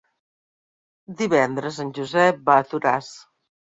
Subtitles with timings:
[1.21, 3.13] Divendres en Josep va a Toràs.